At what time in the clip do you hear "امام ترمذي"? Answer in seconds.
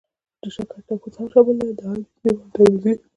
2.27-2.93